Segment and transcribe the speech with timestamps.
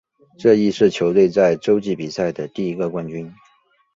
[0.39, 3.31] 这亦是球队在洲际比赛的第一个冠军。